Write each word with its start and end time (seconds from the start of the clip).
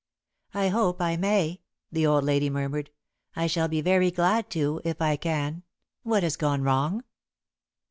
"I 0.55 0.69
hope 0.69 0.99
I 0.99 1.15
may," 1.15 1.61
the 1.91 2.07
old 2.07 2.23
lady 2.23 2.49
murmured. 2.49 2.89
"I 3.35 3.45
shall 3.45 3.67
be 3.67 3.81
very 3.81 4.09
glad 4.09 4.49
to, 4.49 4.81
if 4.83 4.99
I 4.99 5.15
can. 5.15 5.61
What 6.01 6.23
has 6.23 6.37
gone 6.37 6.63
wrong?" 6.63 7.03